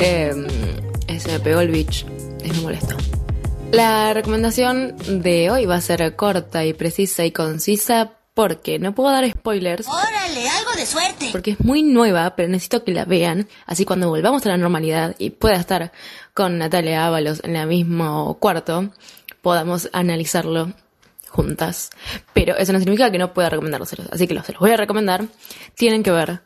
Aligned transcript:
Eh, 0.00 0.34
se 1.18 1.32
me 1.32 1.40
pegó 1.40 1.60
el 1.60 1.70
bitch 1.70 2.06
y 2.44 2.50
me 2.50 2.60
molestó. 2.60 2.96
La 3.72 4.14
recomendación 4.14 4.96
de 5.22 5.50
hoy 5.50 5.66
va 5.66 5.76
a 5.76 5.80
ser 5.80 6.16
corta 6.16 6.64
y 6.64 6.72
precisa 6.72 7.24
y 7.24 7.32
concisa 7.32 8.12
porque 8.32 8.78
no 8.78 8.94
puedo 8.94 9.10
dar 9.10 9.28
spoilers. 9.28 9.86
Órale, 9.88 10.48
algo 10.48 10.70
de 10.76 10.86
suerte. 10.86 11.28
porque 11.32 11.50
es 11.50 11.60
muy 11.60 11.82
nueva, 11.82 12.36
pero 12.36 12.48
necesito 12.48 12.84
que 12.84 12.92
la 12.92 13.04
vean, 13.04 13.48
así 13.66 13.84
cuando 13.84 14.08
volvamos 14.08 14.46
a 14.46 14.50
la 14.50 14.56
normalidad 14.56 15.16
y 15.18 15.30
pueda 15.30 15.56
estar 15.56 15.92
con 16.34 16.56
Natalia 16.56 17.06
Ábalos 17.06 17.40
en 17.42 17.56
el 17.56 17.66
mismo 17.66 18.38
cuarto, 18.38 18.90
podamos 19.42 19.90
analizarlo 19.92 20.72
juntas. 21.28 21.90
Pero 22.32 22.56
eso 22.56 22.72
no 22.72 22.78
significa 22.78 23.10
que 23.10 23.18
no 23.18 23.34
pueda 23.34 23.50
recomendárselos, 23.50 24.06
así 24.12 24.26
que 24.26 24.34
los, 24.34 24.46
se 24.46 24.52
los 24.52 24.60
voy 24.60 24.70
a 24.70 24.76
recomendar. 24.76 25.24
Tienen 25.74 26.02
que 26.02 26.12
ver 26.12 26.40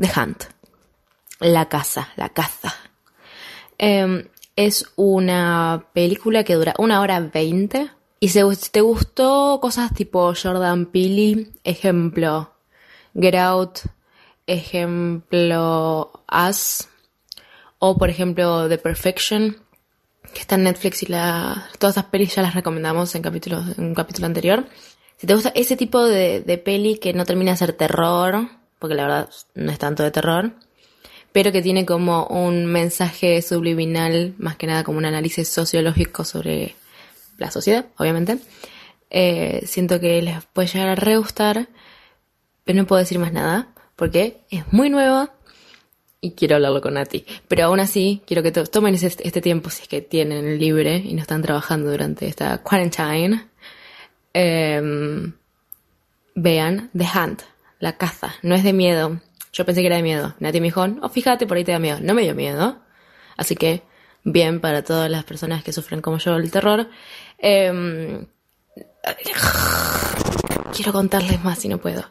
The 0.00 0.10
Hunt, 0.18 0.44
La 1.40 1.68
Casa, 1.68 2.08
La 2.16 2.30
Caza. 2.30 2.74
Eh, 3.86 4.30
es 4.56 4.86
una 4.96 5.88
película 5.92 6.42
que 6.42 6.54
dura 6.54 6.74
una 6.78 7.02
hora 7.02 7.20
veinte. 7.20 7.90
Y 8.18 8.28
si 8.28 8.40
te 8.70 8.80
gustó 8.80 9.58
cosas 9.60 9.92
tipo 9.92 10.32
Jordan 10.34 10.86
Peele, 10.86 11.50
ejemplo 11.64 12.50
Get 13.14 13.34
Out, 13.34 13.80
ejemplo 14.46 16.10
Us, 16.32 16.88
o 17.78 17.98
por 17.98 18.08
ejemplo 18.08 18.70
The 18.70 18.78
Perfection, 18.78 19.58
que 20.32 20.40
está 20.40 20.54
en 20.54 20.64
Netflix 20.64 21.02
y 21.02 21.06
todas 21.06 21.96
esas 21.96 22.04
pelis 22.04 22.34
ya 22.34 22.40
las 22.40 22.54
recomendamos 22.54 23.14
en 23.14 23.22
un 23.76 23.94
capítulo 23.94 24.26
anterior. 24.26 24.64
Si 25.18 25.26
te 25.26 25.34
gusta 25.34 25.52
ese 25.54 25.76
tipo 25.76 26.02
de, 26.02 26.40
de 26.40 26.56
peli 26.56 26.96
que 26.96 27.12
no 27.12 27.26
termina 27.26 27.50
de 27.50 27.58
ser 27.58 27.74
terror, 27.74 28.48
porque 28.78 28.94
la 28.94 29.02
verdad 29.02 29.30
no 29.54 29.70
es 29.70 29.78
tanto 29.78 30.02
de 30.02 30.10
terror, 30.10 30.54
pero 31.34 31.50
que 31.50 31.62
tiene 31.62 31.84
como 31.84 32.26
un 32.28 32.66
mensaje 32.66 33.42
subliminal, 33.42 34.34
más 34.38 34.54
que 34.54 34.68
nada 34.68 34.84
como 34.84 34.98
un 34.98 35.04
análisis 35.04 35.48
sociológico 35.48 36.22
sobre 36.24 36.76
la 37.38 37.50
sociedad, 37.50 37.86
obviamente. 37.98 38.38
Eh, 39.10 39.64
siento 39.66 39.98
que 39.98 40.22
les 40.22 40.44
puede 40.52 40.68
llegar 40.68 40.90
a 40.90 40.94
re 40.94 41.16
gustar, 41.16 41.66
pero 42.62 42.76
no 42.78 42.86
puedo 42.86 43.00
decir 43.00 43.18
más 43.18 43.32
nada, 43.32 43.66
porque 43.96 44.42
es 44.48 44.62
muy 44.72 44.90
nueva 44.90 45.32
y 46.20 46.30
quiero 46.34 46.54
hablarlo 46.54 46.80
con 46.80 46.94
Nati. 46.94 47.26
Pero 47.48 47.64
aún 47.64 47.80
así, 47.80 48.22
quiero 48.28 48.44
que 48.44 48.52
to- 48.52 48.66
tomen 48.66 48.94
ese- 48.94 49.16
este 49.24 49.40
tiempo 49.40 49.70
si 49.70 49.82
es 49.82 49.88
que 49.88 50.02
tienen 50.02 50.60
libre 50.60 50.98
y 50.98 51.14
no 51.14 51.20
están 51.22 51.42
trabajando 51.42 51.90
durante 51.90 52.28
esta 52.28 52.58
quarantine. 52.62 53.44
Em, 54.32 55.32
vean 56.36 56.90
The 56.96 57.06
Hunt, 57.12 57.42
la 57.80 57.96
caza, 57.96 58.34
no 58.42 58.54
es 58.54 58.62
de 58.62 58.72
miedo. 58.72 59.20
Yo 59.54 59.64
pensé 59.64 59.82
que 59.82 59.86
era 59.86 59.96
de 59.96 60.02
miedo. 60.02 60.34
Nati 60.40 60.60
me 60.60 60.66
dijo, 60.66 60.84
oh, 61.00 61.08
fíjate, 61.08 61.46
por 61.46 61.56
ahí 61.56 61.64
te 61.64 61.70
da 61.70 61.78
miedo. 61.78 61.98
No 62.02 62.12
me 62.12 62.22
dio 62.22 62.34
miedo. 62.34 62.80
Así 63.36 63.54
que, 63.54 63.82
bien 64.24 64.60
para 64.60 64.82
todas 64.82 65.08
las 65.08 65.22
personas 65.22 65.62
que 65.62 65.72
sufren 65.72 66.02
como 66.02 66.18
yo 66.18 66.34
el 66.36 66.50
terror. 66.50 66.88
Em, 67.38 68.26
quiero 70.74 70.92
contarles 70.92 71.42
más 71.44 71.64
y 71.64 71.68
no 71.68 71.78
puedo. 71.78 72.04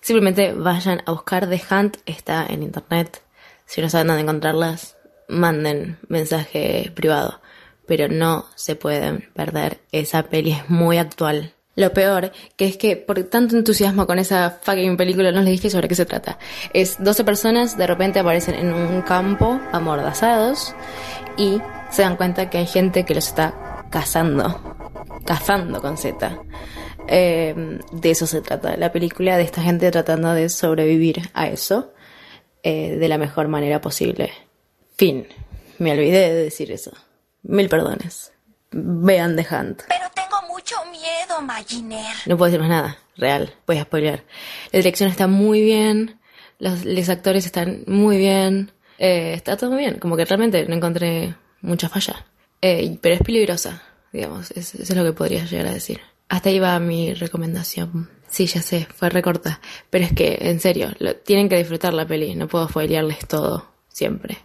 Simplemente 0.00 0.52
vayan 0.52 1.02
a 1.04 1.10
buscar 1.10 1.48
The 1.48 1.60
Hunt, 1.68 1.96
está 2.06 2.46
en 2.46 2.62
internet. 2.62 3.22
Si 3.66 3.80
no 3.80 3.90
saben 3.90 4.06
dónde 4.06 4.22
encontrarlas, 4.22 4.96
manden 5.28 5.98
mensaje 6.08 6.92
privado. 6.94 7.40
Pero 7.86 8.06
no 8.08 8.46
se 8.54 8.76
pueden 8.76 9.30
perder. 9.34 9.80
Esa 9.90 10.22
peli 10.22 10.52
es 10.52 10.70
muy 10.70 10.98
actual. 10.98 11.54
Lo 11.76 11.92
peor, 11.92 12.32
que 12.56 12.66
es 12.66 12.76
que 12.76 12.96
por 12.96 13.22
tanto 13.24 13.56
entusiasmo 13.56 14.06
con 14.06 14.18
esa 14.18 14.58
fucking 14.62 14.96
película 14.96 15.32
no 15.32 15.40
les 15.40 15.50
dije 15.50 15.70
sobre 15.70 15.88
qué 15.88 15.94
se 15.94 16.06
trata. 16.06 16.38
Es 16.72 17.02
12 17.02 17.24
personas 17.24 17.76
de 17.76 17.86
repente 17.86 18.20
aparecen 18.20 18.54
en 18.54 18.72
un 18.72 19.02
campo 19.02 19.60
amordazados 19.72 20.74
y 21.36 21.60
se 21.90 22.02
dan 22.02 22.16
cuenta 22.16 22.48
que 22.48 22.58
hay 22.58 22.66
gente 22.66 23.04
que 23.04 23.14
los 23.14 23.26
está 23.26 23.86
cazando. 23.90 24.76
Cazando 25.24 25.80
con 25.80 25.96
Z. 25.96 26.38
Eh, 27.08 27.78
de 27.92 28.10
eso 28.10 28.26
se 28.26 28.40
trata 28.40 28.76
la 28.76 28.92
película, 28.92 29.36
de 29.36 29.42
esta 29.42 29.62
gente 29.62 29.90
tratando 29.90 30.32
de 30.32 30.48
sobrevivir 30.48 31.30
a 31.34 31.48
eso 31.48 31.92
eh, 32.62 32.96
de 32.96 33.08
la 33.08 33.18
mejor 33.18 33.48
manera 33.48 33.80
posible. 33.80 34.30
Fin. 34.96 35.26
Me 35.78 35.92
olvidé 35.92 36.32
de 36.32 36.44
decir 36.44 36.70
eso. 36.70 36.92
Mil 37.42 37.68
perdones. 37.68 38.32
Vean 38.70 39.36
The 39.36 39.46
Hunt. 39.50 39.82
Mucho 40.64 40.90
miedo, 40.90 41.42
Maginer. 41.42 42.16
No 42.26 42.38
puedo 42.38 42.50
decir 42.50 42.60
más 42.60 42.70
nada, 42.70 42.98
real, 43.16 43.52
voy 43.66 43.76
a 43.78 43.82
spoilear. 43.82 44.24
La 44.72 44.78
dirección 44.78 45.10
está 45.10 45.26
muy 45.26 45.60
bien, 45.62 46.18
los, 46.58 47.08
actores 47.10 47.44
están 47.44 47.84
muy 47.86 48.16
bien, 48.16 48.72
eh, 48.98 49.34
está 49.34 49.58
todo 49.58 49.70
muy 49.72 49.80
bien, 49.80 49.98
como 49.98 50.16
que 50.16 50.24
realmente 50.24 50.64
no 50.66 50.74
encontré 50.74 51.34
mucha 51.60 51.90
falla. 51.90 52.24
Eh, 52.62 52.96
pero 53.02 53.16
es 53.16 53.20
peligrosa, 53.20 53.82
digamos, 54.10 54.52
es- 54.52 54.74
eso 54.74 54.92
es 54.92 54.96
lo 54.96 55.04
que 55.04 55.12
podría 55.12 55.44
llegar 55.44 55.66
a 55.66 55.72
decir. 55.74 56.00
Hasta 56.30 56.48
ahí 56.48 56.58
va 56.58 56.78
mi 56.80 57.12
recomendación. 57.12 58.10
Sí, 58.30 58.46
ya 58.46 58.62
sé, 58.62 58.88
fue 58.96 59.10
recorta, 59.10 59.60
pero 59.90 60.06
es 60.06 60.12
que, 60.14 60.38
en 60.40 60.60
serio, 60.60 60.92
tienen 61.26 61.50
que 61.50 61.58
disfrutar 61.58 61.92
la 61.92 62.06
peli, 62.06 62.34
no 62.34 62.48
puedo 62.48 62.66
spoilearles 62.70 63.28
todo, 63.28 63.66
siempre. 63.88 64.38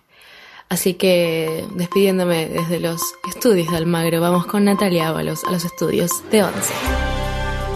Así 0.70 0.94
que, 0.94 1.66
despidiéndome 1.74 2.48
desde 2.48 2.80
los 2.80 3.02
estudios 3.28 3.72
de 3.72 3.78
Almagro, 3.78 4.22
vamos 4.22 4.46
con 4.46 4.66
Natalia 4.66 5.08
Ábalos 5.08 5.44
a 5.44 5.52
los 5.52 5.66
estudios 5.66 6.12
de 6.30 6.44
Once. 6.44 6.72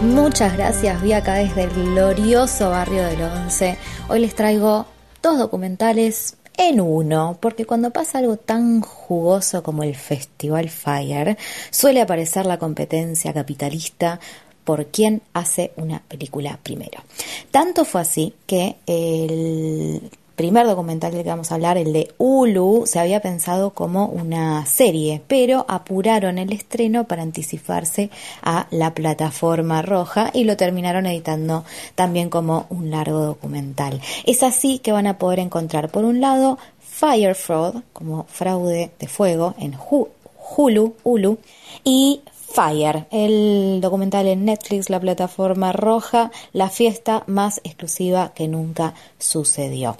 Muchas 0.02 0.56
gracias, 0.56 1.02
vi 1.02 1.12
acá 1.12 1.34
desde 1.34 1.64
el 1.64 1.70
glorioso 1.70 2.70
barrio 2.70 3.04
del 3.04 3.20
Once. 3.22 3.76
Hoy 4.08 4.20
les 4.20 4.36
traigo 4.36 4.86
dos 5.20 5.38
documentales 5.38 6.36
en 6.56 6.80
uno, 6.80 7.36
porque 7.40 7.66
cuando 7.66 7.90
pasa 7.90 8.18
algo 8.18 8.36
tan 8.36 8.80
jugoso 8.80 9.64
como 9.64 9.82
el 9.82 9.96
Festival 9.96 10.70
Fire, 10.70 11.36
suele 11.70 12.00
aparecer 12.00 12.46
la 12.46 12.60
competencia 12.60 13.32
capitalista 13.32 14.20
por 14.62 14.86
quién 14.86 15.20
hace 15.32 15.72
una 15.76 16.00
película 16.00 16.60
primero. 16.62 17.02
Tanto 17.50 17.84
fue 17.84 18.02
así 18.02 18.34
que 18.46 18.76
el 18.86 20.10
primer 20.34 20.66
documental 20.66 21.12
del 21.12 21.22
que 21.22 21.28
vamos 21.30 21.50
a 21.50 21.54
hablar, 21.54 21.78
el 21.78 21.92
de 21.92 22.12
Hulu, 22.18 22.84
se 22.86 22.98
había 22.98 23.20
pensado 23.20 23.70
como 23.70 24.06
una 24.06 24.66
serie, 24.66 25.22
pero 25.26 25.64
apuraron 25.68 26.38
el 26.38 26.52
estreno 26.52 27.04
para 27.04 27.22
anticiparse 27.22 28.10
a 28.42 28.66
la 28.70 28.94
plataforma 28.94 29.82
roja 29.82 30.30
y 30.34 30.44
lo 30.44 30.56
terminaron 30.56 31.06
editando 31.06 31.64
también 31.94 32.30
como 32.30 32.66
un 32.70 32.90
largo 32.90 33.20
documental. 33.20 34.00
Es 34.24 34.42
así 34.42 34.78
que 34.78 34.92
van 34.92 35.06
a 35.06 35.18
poder 35.18 35.38
encontrar, 35.38 35.90
por 35.90 36.04
un 36.04 36.20
lado, 36.20 36.58
Fire 36.80 37.34
Fraud, 37.34 37.82
como 37.92 38.24
fraude 38.28 38.90
de 38.98 39.08
fuego, 39.08 39.54
en 39.58 39.74
Hu- 39.74 40.08
Hulu, 40.56 40.94
Hulu, 41.02 41.38
y 41.82 42.20
Fire, 42.32 43.06
el 43.10 43.80
documental 43.80 44.28
en 44.28 44.44
Netflix, 44.44 44.88
la 44.88 45.00
plataforma 45.00 45.72
roja, 45.72 46.30
la 46.52 46.70
fiesta 46.70 47.24
más 47.26 47.60
exclusiva 47.64 48.32
que 48.32 48.46
nunca 48.46 48.94
sucedió. 49.18 49.96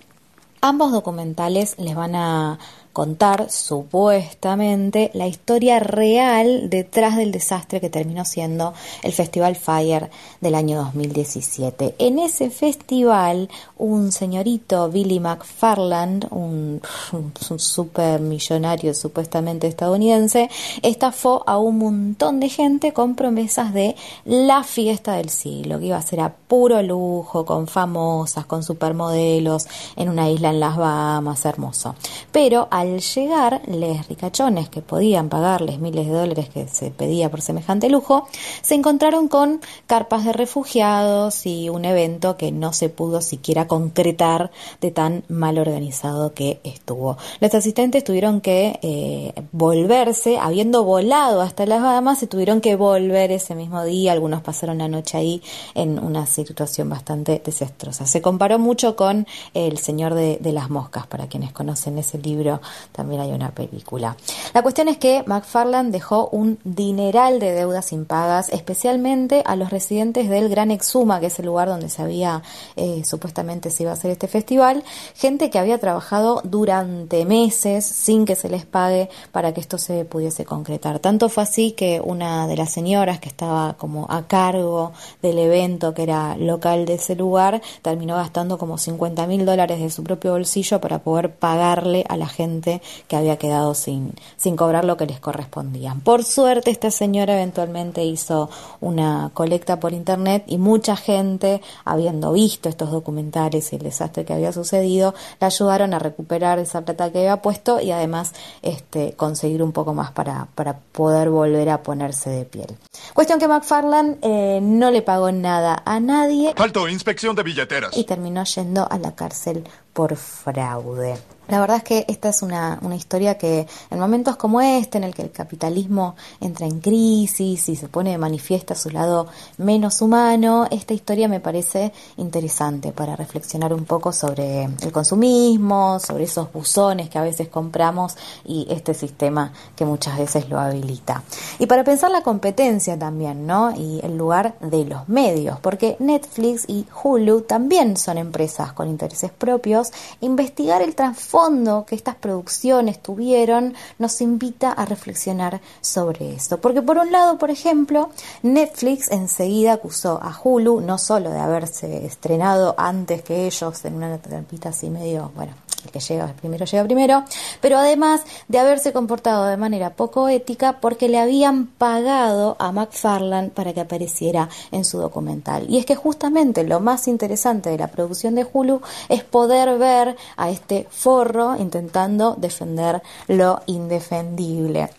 Ambos 0.64 0.92
documentales 0.92 1.76
les 1.78 1.94
van 1.94 2.14
a 2.14 2.58
contar 2.94 3.50
supuestamente 3.50 5.10
la 5.14 5.26
historia 5.26 5.80
real 5.80 6.70
detrás 6.70 7.16
del 7.16 7.32
desastre 7.32 7.80
que 7.80 7.90
terminó 7.90 8.24
siendo 8.24 8.72
el 9.02 9.12
Festival 9.12 9.56
Fire 9.56 10.10
del 10.40 10.54
año 10.54 10.78
2017. 10.78 11.96
En 11.98 12.20
ese 12.20 12.50
festival, 12.50 13.50
un 13.76 14.12
señorito, 14.12 14.88
Billy 14.88 15.18
McFarland, 15.18 16.28
un, 16.30 16.80
un 17.12 17.58
super 17.58 18.20
millonario 18.20 18.94
supuestamente 18.94 19.66
estadounidense, 19.66 20.48
estafó 20.82 21.42
a 21.46 21.58
un 21.58 21.78
montón 21.78 22.38
de 22.38 22.48
gente 22.48 22.92
con 22.92 23.16
promesas 23.16 23.74
de 23.74 23.96
la 24.24 24.62
fiesta 24.62 25.14
del 25.14 25.30
siglo, 25.30 25.80
que 25.80 25.86
iba 25.86 25.96
a 25.96 26.02
ser 26.02 26.20
a 26.20 26.32
puro 26.32 26.80
lujo, 26.80 27.44
con 27.44 27.66
famosas, 27.66 28.46
con 28.46 28.62
supermodelos, 28.62 29.66
en 29.96 30.08
una 30.08 30.30
isla 30.30 30.50
en 30.50 30.60
las 30.60 30.76
Bahamas, 30.76 31.44
hermoso. 31.44 31.96
Pero 32.30 32.68
al 32.84 33.00
llegar, 33.00 33.62
les 33.66 34.06
ricachones 34.08 34.68
que 34.68 34.82
podían 34.82 35.28
pagarles 35.28 35.78
miles 35.78 36.06
de 36.06 36.12
dólares 36.12 36.48
que 36.48 36.68
se 36.68 36.90
pedía 36.90 37.30
por 37.30 37.40
semejante 37.40 37.88
lujo, 37.88 38.28
se 38.62 38.74
encontraron 38.74 39.28
con 39.28 39.60
carpas 39.86 40.24
de 40.24 40.32
refugiados 40.32 41.46
y 41.46 41.68
un 41.68 41.84
evento 41.84 42.36
que 42.36 42.52
no 42.52 42.72
se 42.72 42.88
pudo 42.88 43.20
siquiera 43.20 43.66
concretar 43.66 44.50
de 44.80 44.90
tan 44.90 45.24
mal 45.28 45.58
organizado 45.58 46.34
que 46.34 46.60
estuvo. 46.64 47.16
Los 47.40 47.54
asistentes 47.54 48.04
tuvieron 48.04 48.40
que 48.40 48.78
eh, 48.82 49.32
volverse, 49.52 50.38
habiendo 50.38 50.84
volado 50.84 51.40
hasta 51.40 51.66
las 51.66 51.82
Bahamas, 51.82 52.18
se 52.18 52.26
tuvieron 52.26 52.60
que 52.60 52.76
volver 52.76 53.32
ese 53.32 53.54
mismo 53.54 53.82
día. 53.84 54.12
Algunos 54.12 54.42
pasaron 54.42 54.78
la 54.78 54.88
noche 54.88 55.16
ahí 55.16 55.42
en 55.74 55.98
una 55.98 56.26
situación 56.26 56.88
bastante 56.88 57.40
desastrosa. 57.44 58.06
Se 58.06 58.20
comparó 58.20 58.58
mucho 58.58 58.96
con 58.96 59.26
El 59.54 59.78
Señor 59.78 60.14
de, 60.14 60.38
de 60.40 60.52
las 60.52 60.70
Moscas, 60.70 61.06
para 61.06 61.28
quienes 61.28 61.52
conocen 61.52 61.98
ese 61.98 62.18
libro, 62.18 62.60
también 62.92 63.20
hay 63.20 63.32
una 63.32 63.50
película. 63.50 64.16
La 64.52 64.62
cuestión 64.62 64.88
es 64.88 64.98
que 64.98 65.22
McFarland 65.26 65.92
dejó 65.92 66.28
un 66.28 66.58
dineral 66.64 67.38
de 67.40 67.52
deudas 67.52 67.92
impagas, 67.92 68.48
especialmente 68.50 69.42
a 69.44 69.56
los 69.56 69.70
residentes 69.70 70.28
del 70.28 70.48
Gran 70.48 70.70
Exuma, 70.70 71.20
que 71.20 71.26
es 71.26 71.38
el 71.38 71.46
lugar 71.46 71.68
donde 71.68 71.88
se 71.88 72.02
había, 72.02 72.42
eh, 72.76 73.02
supuestamente 73.04 73.70
se 73.70 73.84
iba 73.84 73.92
a 73.92 73.94
hacer 73.94 74.10
este 74.10 74.28
festival, 74.28 74.84
gente 75.14 75.50
que 75.50 75.58
había 75.58 75.78
trabajado 75.78 76.40
durante 76.44 77.24
meses 77.24 77.84
sin 77.84 78.24
que 78.24 78.36
se 78.36 78.48
les 78.48 78.64
pague 78.66 79.08
para 79.32 79.52
que 79.52 79.60
esto 79.60 79.78
se 79.78 80.04
pudiese 80.04 80.44
concretar. 80.44 80.98
Tanto 80.98 81.28
fue 81.28 81.42
así 81.42 81.72
que 81.72 82.00
una 82.02 82.46
de 82.46 82.56
las 82.56 82.70
señoras 82.70 83.18
que 83.18 83.28
estaba 83.28 83.74
como 83.74 84.06
a 84.08 84.26
cargo 84.26 84.92
del 85.22 85.38
evento, 85.38 85.94
que 85.94 86.02
era 86.02 86.36
local 86.36 86.86
de 86.86 86.94
ese 86.94 87.14
lugar, 87.14 87.62
terminó 87.82 88.16
gastando 88.16 88.58
como 88.58 88.78
50 88.78 89.26
mil 89.26 89.44
dólares 89.44 89.80
de 89.80 89.90
su 89.90 90.02
propio 90.02 90.32
bolsillo 90.32 90.80
para 90.80 91.00
poder 91.00 91.34
pagarle 91.34 92.04
a 92.08 92.16
la 92.16 92.26
gente 92.26 92.63
que 93.08 93.16
había 93.16 93.36
quedado 93.36 93.74
sin, 93.74 94.12
sin 94.36 94.56
cobrar 94.56 94.84
lo 94.84 94.96
que 94.96 95.06
les 95.06 95.20
correspondía. 95.20 95.96
Por 96.02 96.24
suerte, 96.24 96.70
esta 96.70 96.90
señora 96.90 97.34
eventualmente 97.34 98.04
hizo 98.04 98.50
una 98.80 99.30
colecta 99.34 99.80
por 99.80 99.92
internet 99.92 100.44
y 100.46 100.58
mucha 100.58 100.96
gente, 100.96 101.60
habiendo 101.84 102.32
visto 102.32 102.68
estos 102.68 102.90
documentales 102.90 103.72
y 103.72 103.76
el 103.76 103.82
desastre 103.82 104.24
que 104.24 104.32
había 104.32 104.52
sucedido, 104.52 105.14
la 105.40 105.48
ayudaron 105.48 105.94
a 105.94 105.98
recuperar 105.98 106.58
esa 106.58 106.82
plata 106.82 107.10
que 107.10 107.18
había 107.18 107.42
puesto 107.42 107.80
y 107.80 107.90
además 107.90 108.32
este, 108.62 109.12
conseguir 109.14 109.62
un 109.62 109.72
poco 109.72 109.94
más 109.94 110.12
para, 110.12 110.48
para 110.54 110.78
poder 110.78 111.30
volver 111.30 111.70
a 111.70 111.82
ponerse 111.82 112.30
de 112.30 112.44
piel. 112.44 112.76
Cuestión 113.12 113.38
que 113.38 113.48
McFarland 113.48 114.18
eh, 114.22 114.60
no 114.62 114.90
le 114.90 115.02
pagó 115.02 115.30
nada 115.32 115.82
a 115.84 116.00
nadie. 116.00 116.54
Faltó 116.56 116.88
inspección 116.88 117.36
de 117.36 117.42
billeteras. 117.42 117.96
Y 117.96 118.04
terminó 118.04 118.44
yendo 118.44 118.86
a 118.90 118.98
la 118.98 119.14
cárcel 119.14 119.64
por 119.92 120.16
fraude. 120.16 121.16
La 121.48 121.60
verdad 121.60 121.78
es 121.78 121.84
que 121.84 122.04
esta 122.08 122.30
es 122.30 122.40
una, 122.40 122.78
una, 122.80 122.96
historia 122.96 123.36
que 123.36 123.66
en 123.90 123.98
momentos 123.98 124.36
como 124.36 124.62
este, 124.62 124.96
en 124.96 125.04
el 125.04 125.14
que 125.14 125.20
el 125.20 125.30
capitalismo 125.30 126.16
entra 126.40 126.66
en 126.66 126.80
crisis 126.80 127.68
y 127.68 127.76
se 127.76 127.88
pone 127.88 128.12
de 128.12 128.18
manifiesta 128.18 128.74
su 128.74 128.88
lado 128.88 129.26
menos 129.58 130.00
humano, 130.00 130.66
esta 130.70 130.94
historia 130.94 131.28
me 131.28 131.40
parece 131.40 131.92
interesante 132.16 132.92
para 132.92 133.14
reflexionar 133.14 133.74
un 133.74 133.84
poco 133.84 134.10
sobre 134.10 134.64
el 134.64 134.90
consumismo, 134.90 136.00
sobre 136.00 136.24
esos 136.24 136.50
buzones 136.50 137.10
que 137.10 137.18
a 137.18 137.22
veces 137.22 137.48
compramos 137.48 138.16
y 138.46 138.66
este 138.70 138.94
sistema 138.94 139.52
que 139.76 139.84
muchas 139.84 140.16
veces 140.16 140.48
lo 140.48 140.58
habilita. 140.58 141.24
Y 141.58 141.66
para 141.66 141.84
pensar 141.84 142.10
la 142.10 142.22
competencia 142.22 142.98
también, 142.98 143.46
¿no? 143.46 143.70
Y 143.76 144.00
el 144.02 144.16
lugar 144.16 144.56
de 144.60 144.86
los 144.86 145.10
medios, 145.10 145.58
porque 145.60 145.96
Netflix 145.98 146.64
y 146.68 146.86
Hulu 147.02 147.42
también 147.42 147.98
son 147.98 148.16
empresas 148.16 148.72
con 148.72 148.88
intereses 148.88 149.30
propios, 149.30 149.90
investigar 150.22 150.80
el 150.80 150.94
transformo 150.94 151.33
fondo 151.34 151.84
que 151.84 151.96
estas 151.96 152.14
producciones 152.14 153.02
tuvieron 153.02 153.74
nos 153.98 154.20
invita 154.20 154.70
a 154.70 154.84
reflexionar 154.84 155.60
sobre 155.80 156.32
eso. 156.32 156.58
Porque 156.60 156.80
por 156.80 156.96
un 156.96 157.10
lado, 157.10 157.38
por 157.38 157.50
ejemplo, 157.50 158.10
Netflix 158.44 159.10
enseguida 159.10 159.72
acusó 159.72 160.20
a 160.22 160.32
Hulu 160.32 160.80
no 160.80 160.96
solo 160.96 161.30
de 161.30 161.40
haberse 161.40 162.06
estrenado 162.06 162.76
antes 162.78 163.22
que 163.22 163.48
ellos 163.48 163.84
en 163.84 163.94
una 163.94 164.16
trampita 164.18 164.68
así 164.68 164.88
medio, 164.90 165.32
bueno, 165.34 165.54
el 165.84 165.90
que 165.90 166.00
llega 166.00 166.32
primero 166.34 166.64
llega 166.64 166.84
primero, 166.84 167.24
pero 167.60 167.78
además 167.78 168.22
de 168.48 168.58
haberse 168.58 168.92
comportado 168.92 169.46
de 169.46 169.56
manera 169.56 169.90
poco 169.90 170.28
ética 170.28 170.80
porque 170.80 171.08
le 171.08 171.18
habían 171.18 171.66
pagado 171.66 172.56
a 172.58 172.72
McFarland 172.72 173.52
para 173.52 173.72
que 173.72 173.80
apareciera 173.80 174.48
en 174.70 174.84
su 174.84 174.98
documental. 174.98 175.66
Y 175.68 175.78
es 175.78 175.86
que 175.86 175.94
justamente 175.94 176.64
lo 176.64 176.80
más 176.80 177.08
interesante 177.08 177.70
de 177.70 177.78
la 177.78 177.88
producción 177.88 178.34
de 178.34 178.46
Hulu 178.50 178.80
es 179.08 179.24
poder 179.24 179.78
ver 179.78 180.16
a 180.36 180.50
este 180.50 180.86
forro 180.90 181.56
intentando 181.56 182.34
defender 182.34 183.02
lo 183.28 183.62
indefendible 183.66 184.90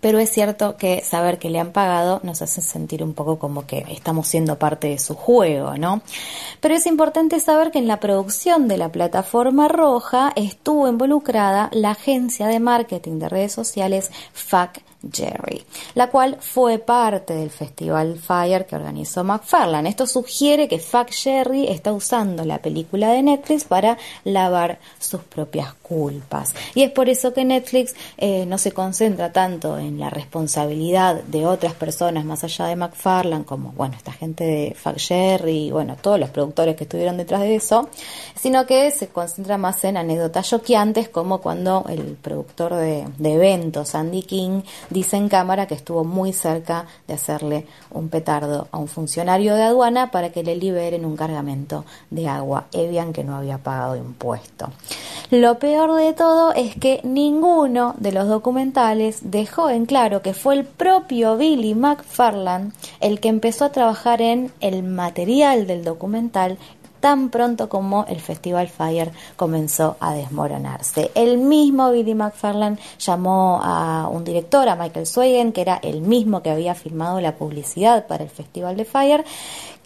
pero 0.00 0.18
es 0.18 0.30
cierto 0.30 0.76
que 0.76 1.02
saber 1.02 1.38
que 1.38 1.50
le 1.50 1.58
han 1.58 1.72
pagado 1.72 2.20
nos 2.22 2.42
hace 2.42 2.60
sentir 2.60 3.02
un 3.02 3.14
poco 3.14 3.38
como 3.38 3.66
que 3.66 3.84
estamos 3.90 4.28
siendo 4.28 4.58
parte 4.58 4.88
de 4.88 4.98
su 4.98 5.14
juego, 5.14 5.76
¿no? 5.76 6.02
Pero 6.60 6.74
es 6.74 6.86
importante 6.86 7.40
saber 7.40 7.70
que 7.70 7.78
en 7.78 7.88
la 7.88 8.00
producción 8.00 8.68
de 8.68 8.76
la 8.76 8.90
plataforma 8.90 9.68
roja 9.68 10.32
estuvo 10.36 10.88
involucrada 10.88 11.70
la 11.72 11.90
agencia 11.90 12.46
de 12.46 12.60
marketing 12.60 13.18
de 13.18 13.28
redes 13.28 13.52
sociales 13.52 14.10
FAC 14.32 14.82
Jerry, 15.12 15.64
la 15.94 16.10
cual 16.10 16.38
fue 16.40 16.78
parte 16.78 17.34
del 17.34 17.50
Festival 17.50 18.18
Fire 18.18 18.66
que 18.66 18.76
organizó 18.76 19.24
McFarlane. 19.24 19.88
Esto 19.88 20.06
sugiere 20.06 20.68
que 20.68 20.78
Fuck 20.78 21.10
Jerry 21.10 21.66
está 21.68 21.92
usando 21.92 22.44
la 22.44 22.58
película 22.58 23.10
de 23.10 23.22
Netflix 23.22 23.64
para 23.64 23.98
lavar 24.24 24.78
sus 24.98 25.22
propias 25.22 25.74
culpas. 25.74 26.54
Y 26.74 26.82
es 26.82 26.90
por 26.90 27.08
eso 27.08 27.32
que 27.32 27.44
Netflix 27.44 27.94
eh, 28.16 28.46
no 28.46 28.58
se 28.58 28.72
concentra 28.72 29.32
tanto 29.32 29.78
en 29.78 29.98
la 29.98 30.10
responsabilidad 30.10 31.22
de 31.22 31.46
otras 31.46 31.74
personas 31.74 32.24
más 32.24 32.44
allá 32.44 32.66
de 32.66 32.76
McFarlane, 32.76 33.44
como 33.44 33.72
bueno, 33.72 33.94
esta 33.96 34.12
gente 34.12 34.44
de 34.44 34.74
Fuck 34.74 34.98
Jerry, 34.98 35.70
bueno, 35.70 35.96
todos 36.00 36.18
los 36.18 36.30
productores 36.30 36.76
que 36.76 36.84
estuvieron 36.84 37.16
detrás 37.16 37.40
de 37.40 37.56
eso, 37.56 37.88
sino 38.34 38.66
que 38.66 38.90
se 38.90 39.08
concentra 39.08 39.58
más 39.58 39.82
en 39.84 39.96
anécdotas 39.96 40.50
choqueantes, 40.50 41.08
como 41.08 41.40
cuando 41.40 41.84
el 41.88 42.16
productor 42.20 42.74
de, 42.74 43.06
de 43.18 43.32
eventos, 43.34 43.94
Andy 43.94 44.22
King, 44.22 44.62
dice 44.96 45.18
en 45.18 45.28
cámara 45.28 45.66
que 45.66 45.74
estuvo 45.74 46.04
muy 46.04 46.32
cerca 46.32 46.86
de 47.06 47.12
hacerle 47.12 47.66
un 47.90 48.08
petardo 48.08 48.68
a 48.70 48.78
un 48.78 48.88
funcionario 48.88 49.54
de 49.54 49.62
aduana 49.62 50.10
para 50.10 50.30
que 50.32 50.42
le 50.42 50.56
liberen 50.56 51.04
un 51.04 51.18
cargamento 51.18 51.84
de 52.08 52.26
agua 52.28 52.68
Evian 52.72 53.12
que 53.12 53.22
no 53.22 53.36
había 53.36 53.58
pagado 53.58 53.96
impuesto. 53.96 54.70
Lo 55.30 55.58
peor 55.58 55.96
de 55.96 56.14
todo 56.14 56.54
es 56.54 56.76
que 56.76 57.00
ninguno 57.04 57.94
de 57.98 58.12
los 58.12 58.26
documentales 58.26 59.18
dejó 59.30 59.68
en 59.68 59.84
claro 59.84 60.22
que 60.22 60.32
fue 60.32 60.54
el 60.54 60.64
propio 60.64 61.36
Billy 61.36 61.74
McFarland 61.74 62.72
el 63.00 63.20
que 63.20 63.28
empezó 63.28 63.66
a 63.66 63.72
trabajar 63.72 64.22
en 64.22 64.50
el 64.60 64.82
material 64.82 65.66
del 65.66 65.84
documental 65.84 66.56
tan 67.06 67.30
pronto 67.30 67.68
como 67.68 68.04
el 68.08 68.20
Festival 68.20 68.66
Fire 68.66 69.12
comenzó 69.36 69.96
a 70.00 70.12
desmoronarse. 70.12 71.12
El 71.14 71.38
mismo 71.38 71.92
Billy 71.92 72.16
McFarland 72.16 72.80
llamó 72.98 73.60
a 73.62 74.08
un 74.08 74.24
director, 74.24 74.68
a 74.68 74.74
Michael 74.74 75.06
Swagen, 75.06 75.52
que 75.52 75.60
era 75.60 75.76
el 75.84 76.00
mismo 76.00 76.42
que 76.42 76.50
había 76.50 76.74
filmado 76.74 77.20
la 77.20 77.36
publicidad 77.36 78.08
para 78.08 78.24
el 78.24 78.30
Festival 78.30 78.76
de 78.76 78.84
Fire, 78.84 79.24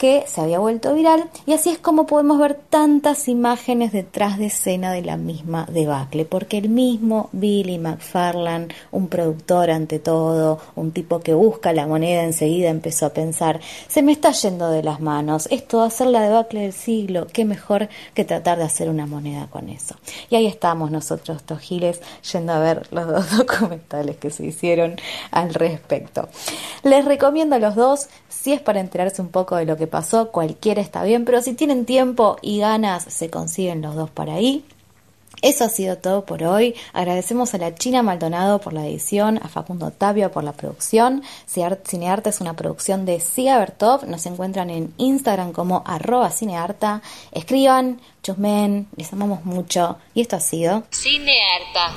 que 0.01 0.25
se 0.27 0.41
había 0.41 0.59
vuelto 0.59 0.95
viral 0.95 1.29
y 1.45 1.53
así 1.53 1.69
es 1.69 1.77
como 1.77 2.07
podemos 2.07 2.39
ver 2.39 2.55
tantas 2.55 3.29
imágenes 3.29 3.93
detrás 3.93 4.39
de 4.39 4.47
escena 4.47 4.93
de 4.93 5.03
la 5.03 5.19
misma 5.19 5.67
debacle, 5.71 6.25
porque 6.25 6.57
el 6.57 6.71
mismo 6.71 7.29
Billy 7.33 7.77
McFarland, 7.77 8.73
un 8.93 9.09
productor 9.09 9.71
ante 9.71 9.99
todo, 9.99 10.59
un 10.75 10.93
tipo 10.93 11.21
que 11.21 11.35
busca 11.35 11.75
la 11.75 11.87
moneda 11.87 12.25
enseguida 12.25 12.71
empezó 12.71 13.05
a 13.05 13.11
pensar, 13.11 13.61
se 13.89 14.01
me 14.01 14.13
está 14.13 14.31
yendo 14.31 14.71
de 14.71 14.83
las 14.83 15.01
manos, 15.01 15.47
esto 15.51 15.81
va 15.81 15.85
a 15.89 15.91
ser 15.91 16.07
la 16.07 16.23
debacle 16.23 16.63
del 16.63 16.73
siglo, 16.73 17.10
qué 17.33 17.45
mejor 17.45 17.89
que 18.15 18.25
tratar 18.25 18.59
de 18.59 18.65
hacer 18.65 18.89
una 18.89 19.07
moneda 19.07 19.49
con 19.51 19.69
eso. 19.69 19.97
Y 20.29 20.37
ahí 20.37 20.47
estamos 20.47 20.91
nosotros, 20.91 21.39
estos 21.39 21.61
giles, 21.61 22.01
yendo 22.33 22.53
a 22.53 22.59
ver 22.59 22.87
los 22.93 23.07
dos 23.07 23.37
documentales 23.39 24.17
que 24.17 24.31
se 24.31 24.47
hicieron 24.47 24.97
al 25.31 25.55
respecto. 25.55 26.29
Les 26.83 27.05
recomiendo 27.05 27.59
los 27.59 27.75
dos, 27.75 28.09
si 28.29 28.53
es 28.53 28.61
para 28.61 28.81
enterarse 28.81 29.21
un 29.23 29.29
poco 29.29 29.57
de 29.57 29.67
lo 29.67 29.77
que 29.77 29.87
pasó, 29.87 30.31
cualquiera 30.31 30.81
está 30.81 31.03
bien, 31.05 31.25
pero 31.25 31.43
si 31.43 31.55
tienen 31.55 31.85
tiempo 31.85 32.37
y 32.43 32.61
ganas, 32.61 33.05
se 33.05 33.31
consiguen 33.31 33.83
los 33.83 33.95
dos 33.95 34.11
por 34.11 34.31
ahí. 34.31 34.65
Eso 35.43 35.65
ha 35.65 35.69
sido 35.69 35.97
todo 35.97 36.27
por 36.27 36.43
hoy. 36.43 36.75
Agradecemos 36.93 37.55
a 37.55 37.59
la 37.59 37.75
China 37.75 38.03
Maldonado 38.03 38.61
por 38.61 38.73
la 38.73 38.87
edición, 38.87 39.39
a 39.43 39.49
Facundo 39.49 39.91
Tapia 39.91 40.31
por 40.31 40.45
la 40.45 40.53
producción. 40.53 41.23
Cinearte 41.47 42.31
es 42.31 42.41
una 42.41 42.55
producción 42.55 43.07
de 43.07 43.21
Siga 43.21 43.59
Bertov. 43.59 44.07
Nos 44.07 44.27
encuentran 44.27 44.69
en 44.71 44.93
Instagram 44.99 45.53
como 45.53 45.83
arroba 45.87 46.31
cinearta. 46.31 47.01
Escriban, 47.33 48.01
chusmen, 48.23 48.89
les 48.97 49.13
amamos 49.13 49.45
mucho. 49.45 49.97
Y 50.15 50.21
esto 50.21 50.37
ha 50.37 50.41
sido 50.41 50.85
Cinearta. 50.91 51.95